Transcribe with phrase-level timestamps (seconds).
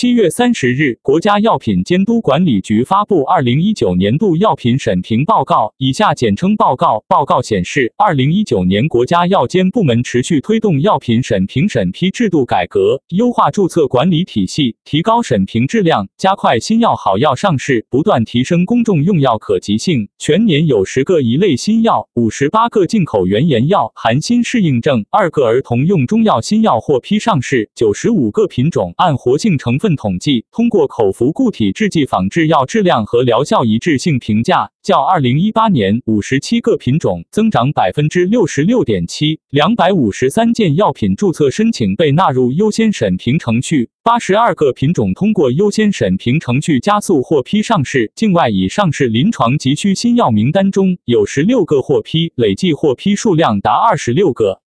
[0.00, 7.04] 七月三十日，国家药品监督管理局发布二零一九年度药品审评报告（以下简称报告）。
[7.06, 20.08] 报告显示，二零一九年国家药监部门持续推动药品审评审批制度改革，优化注册管理体系，提高审评质量，加快新药好药上市，不断提升公众用药可及性。
[20.18, 48.10] 全年有十个一类新药，五十八个进口原研药含新适应症，二个儿童用中药新药获批上市，九十五个品种按活性成分统计，通过口服固体制剂仿制药质量和疗效一致性评价，较二零一八年五十七个品种增长百分之六十六点七，两百五十三件药品注册申请被纳入优先审评程序，八十二个品种通过优先审评程序加速获批上市。
[48.14, 54.60] 境外已上市临床急需新药名单中有十六个获批，累计获批数量达二十六个，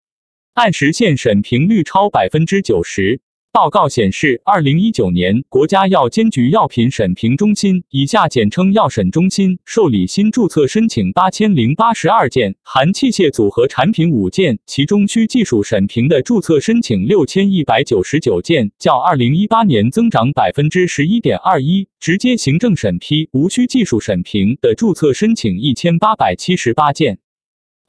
[0.54, 3.22] 按时现审评率超百分之九十。
[3.54, 27.20] 报告显示，二零一九年，国家药监局药品审评中心（以下简称药审中心）受理新注册申请八千零八十二件，含器械组合产品五件，其中需技术审评的注册申请六千一百九十九件，较二零一八年增长百分之十一点二一；直接行政审批、无需技术审评的注册申请一千八百七十八件。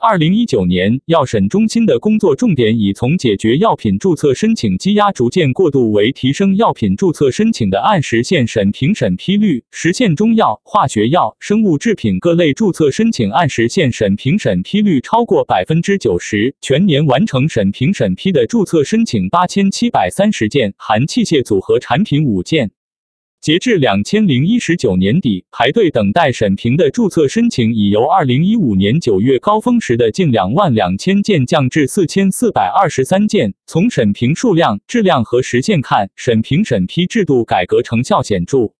[0.04, 16.52] 二零一九年，药审中心的工作重点已从解决药品注册申请积压逐渐过渡为提升药品注册申请的按时现审评审批率，实现中药、化学药、生物制品各类注册申请按时现审评审批率超过百分之九十。
[16.60, 22.72] 全年完成审评审批的注册申请八千七百三十件，含器械组合产品五件。
[23.42, 33.52] 截至两千零一十九年底，排队等待审评的注册申请已由二零一五年九月高峰时的近两万两千件降至四千四百二十三件。
[33.66, 38.74] 从审评数量、质量和时限看，审评审批制度改革成效显著。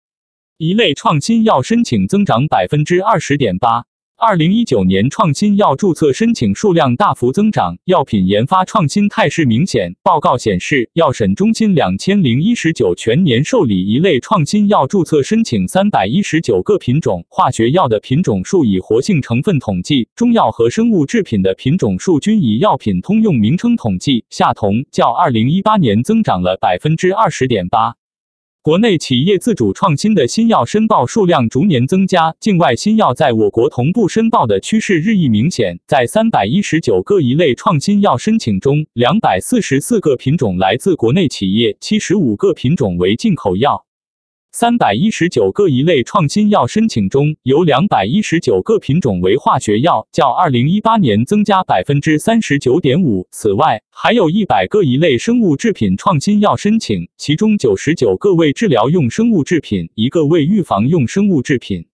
[0.58, 3.86] 一类创新药申请增长百分之二十点八。
[4.24, 9.96] 二零一九年创新药注册申请数量大幅增长，药品研发创新态势明显。
[10.00, 27.96] 报告显示，药审中心两千零一十九全年受理一类创新药注册申请三百一十九个品种，化学药的品种数以活性成分统计，中药和生物制品的品种数均以药品通用名称统计，下同，较二零一八年增长了百分之二十点八。
[28.64, 35.80] 国内企业自主创新的新药申报数量逐年增加，境外新药在我国同步申报的趋势日益明显。
[35.84, 43.84] 在三百一十九个一类创新药申请中，两百四十四个品种来自国内企业，七十五个品种为进口药。
[44.54, 53.26] 三百一十九个一类创新药申请中，有两百一十九个品种为化学药，较二零一八年增加百分之三十九点五。
[53.30, 61.86] 此外，还有一百个一类生物制品创新药申请，其中九十九个为治疗用生物制品，一个为预防用生物制品。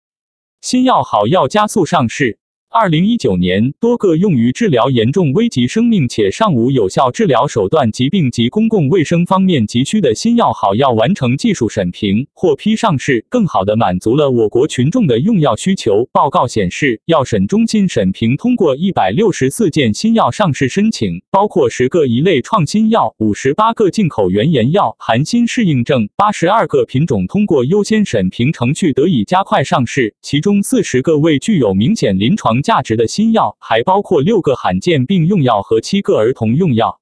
[0.61, 2.41] 新药好药加速上市。
[2.71, 16.07] 二零一九年，多个用于治疗严重危及生命且尚无有效治疗手段疾病及公共卫生方面急需的新药好药完成技术审评，获批上市，更好地满足了我国群众的用药需求。
[16.13, 32.58] 报告显示，药审中心审评通过一百六十四件新药上市申请，包括十个一类创新药、五十八个进口原研药含新适应症、八十二个品种通过优先审评程序得以加快上市，其中四十个为具有明显临床。
[32.63, 37.01] 价值的新药还包括六个罕见病用药和七个儿童用药。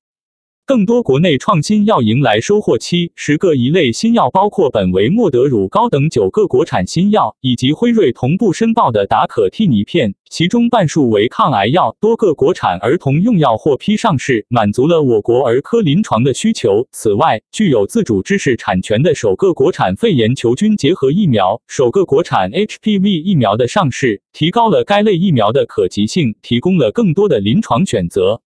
[0.67, 11.97] 更多国内创新药迎来收获期，十个一类新药包括本维莫德乳膏等九个国产新药，以及辉瑞同步申报的达可替尼片，其中半数为抗癌药。
[12.01, 16.89] 多个国产儿童用药获批上市，满足了我国儿科临床的需求。
[16.91, 28.43] 此外，具有自主知识产权的首个国产肺炎球菌结合疫苗、首个国产 HPV 疫苗的上市，提高了该类疫苗的可及性，提供了更多的临床选择。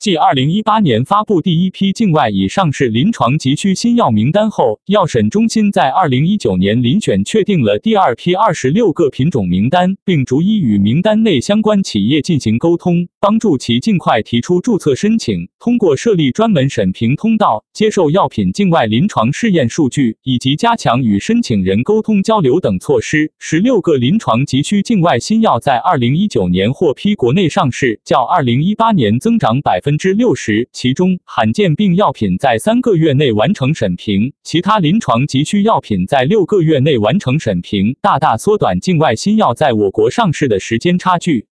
[0.00, 15.48] 继二零一八年发布第一批境外已上市临床急需新药名单后，药审中心在二零一九年遴选确定了第二批二十六个品种名单，并逐一与名单内相关企业进行沟通，帮助其尽快提出注册申请。
[15.58, 29.87] 通过设立专门审评通道，接受药品境外临床试验数据，以及加强与申请人沟通交流等措施，十六个临床急需境外新药在二零一九年获批国内上市，较二零一八年增长百分。
[29.88, 41.46] 分之六十，其中罕见病药品在三个月内完成审评，其他临床急需药品在六个月内完成审评，大大缩短境外新药在我国上市的时间差距。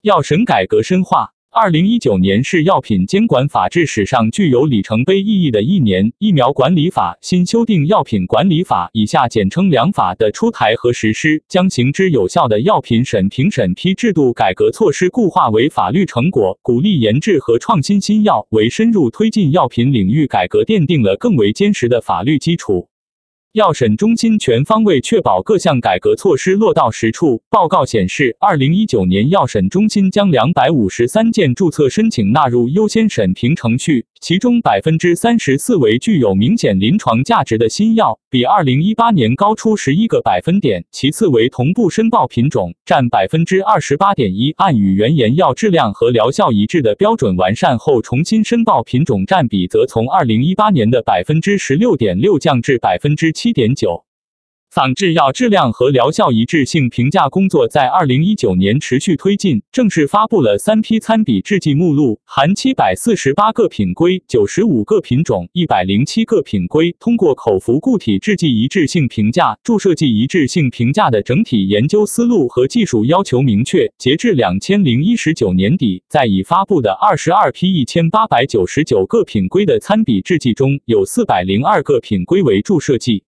[0.00, 1.34] 药审改革深化。
[1.60, 6.12] 二零一九年是药品监管法治史上具有里程碑意义的一年。
[6.18, 22.88] 疫苗管理法新修订药品管理法（以下简称良法）的出台和实施，将行之有效的药品审评审批制度改革措施固化为法律成果，鼓励研制和创新新药，为深入推进药品领域改革奠定了更为坚实的法律基础。
[23.52, 27.42] 药审中心全方位确保各项改革措施落到实处。
[27.48, 53.28] 报告显示，二零一九年药审中心将两百五十三件注册申请纳入优先审评程序，其中百分之三十四为具有明显临床价值的新药，比二零一八年高出十一个百分点；其次为同步申报品种，占百分之二十八点一，按与原研药质量和疗效一致的标准完善后重新申报品种占比，则从二零一八年的百分之十六点六降至百分之。
[53.38, 54.04] 七点九，
[54.70, 73.90] 仿制药质量和疗效一致性评价工作在二零一九年持续推进，正式发布了三批参比制剂目录，含七百四十八个品规、九十五个品种、一百零七个品规，通过口服固体制剂一致性评价、注射剂一致性评价的整体研究思路和技术要求明确。
[73.98, 83.24] 截至两千零一十九年底，在已发布的二十二批一千八百九十九个品规的参比制剂中，有四百零二个品规为注射剂。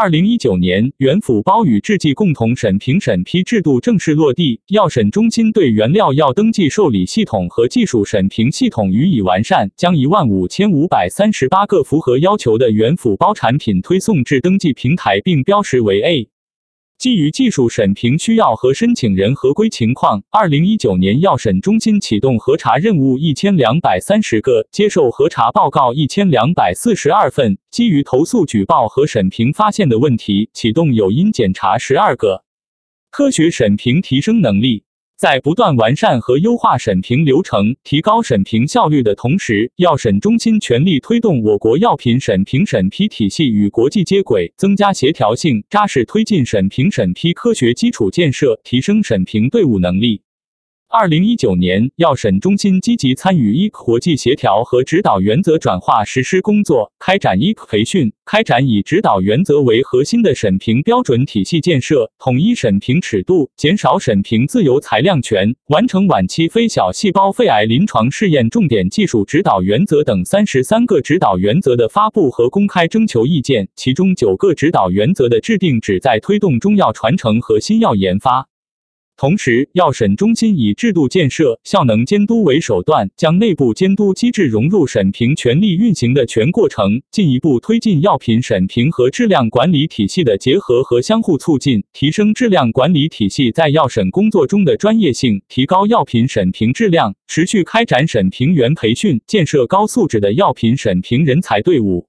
[0.00, 16.28] 二零一九年，原辅包与制剂共同审评审批制度正式落地，药审中心对原料药登记受理系统和技术审评系统予以完善，将一万五千五百三十八个符合要求的原辅包产品推送至登记平台，并标识为 A。
[16.98, 27.56] 基于技术审评需要和申请人合规情况，二零一九年药审中心启动核查任务一千两百三十个，接受核查报告一千两百四十二份。
[27.70, 32.42] 基于投诉举报和审评发现的问题，启动有因检查十二个，
[33.12, 34.82] 科学审评提升能力。
[35.18, 50.22] 在不断完善和优化审评流程、提高审评效率的同时，药审中心全力推动我国药品审评审批体系与国际接轨，增加协调性，扎实推进审评审批科学基础建设，提升审评队伍能力。
[50.90, 78.48] 二零一九年，药审中心积极参与 e 国际协调和指导原则转化实施工作，开展 e 培训，开展以指导原则为核心的审评标准体系建设，统一审评尺度，减少审评自由裁量权，完成晚期非小细胞肺癌临床试验重点技术指导原则等三十三个指导原则的发布和公开征求意见，其中九个指导原则的制定旨在推动中药传承和新药研发。
[79.18, 97.12] 同时，药审中心以制度建设、效能监督为手段，将内部监督机制融入审评权力运行的全过程，进一步推进药品审评和质量管理体系的结合和相互促进，提升质量管理体系在药审工作中的专业性，提高药品审评质量。
[97.26, 102.06] 持续开展审评员培训，建设高素质的药品审评人才队伍。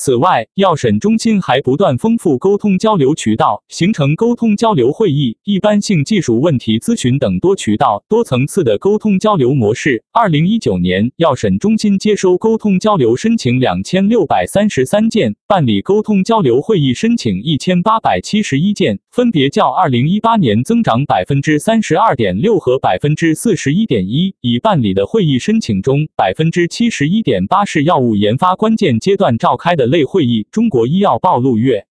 [0.00, 10.04] 此外，药审中心还不断丰富沟通交流渠道，形成沟通交流会议、一般性技术问题咨询等多渠道、多层次的沟通交流模式。
[10.12, 24.32] 二零一九年，药审中心接收沟通交流申请两千六百三十三件，办理沟通交流会议申请一千八百七十一件，分别较二零一八年增长百分之三十二点六和百分之四十一点一。
[24.42, 29.87] 已办理的会议申请中，百分之七十一点八是药物研发关键阶段召开的。
[29.88, 31.87] 类会议，中国医药暴露月。